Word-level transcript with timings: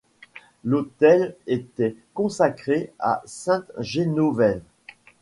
L'autel 0.63 1.35
était 1.45 1.95
consacré 2.15 2.91
à 2.97 3.21
sainte 3.25 3.71
Génovève. 3.77 4.63